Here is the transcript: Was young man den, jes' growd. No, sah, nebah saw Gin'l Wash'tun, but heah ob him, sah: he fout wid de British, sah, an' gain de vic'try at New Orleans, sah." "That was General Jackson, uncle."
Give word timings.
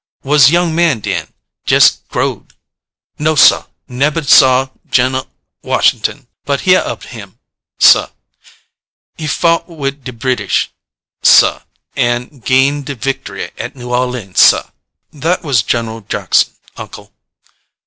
Was 0.23 0.49
young 0.49 0.73
man 0.73 0.99
den, 0.99 1.31
jes' 1.67 1.99
growd. 2.09 2.53
No, 3.19 3.35
sah, 3.35 3.67
nebah 3.87 4.23
saw 4.23 4.69
Gin'l 4.89 5.27
Wash'tun, 5.61 6.25
but 6.43 6.61
heah 6.61 6.81
ob 6.83 7.03
him, 7.03 7.37
sah: 7.79 8.09
he 9.15 9.27
fout 9.27 9.69
wid 9.69 10.03
de 10.03 10.11
British, 10.11 10.71
sah, 11.21 11.61
an' 11.95 12.39
gain 12.39 12.81
de 12.81 12.95
vic'try 12.95 13.51
at 13.59 13.75
New 13.75 13.93
Orleans, 13.93 14.39
sah." 14.39 14.71
"That 15.13 15.43
was 15.43 15.61
General 15.61 16.01
Jackson, 16.01 16.53
uncle." 16.77 17.13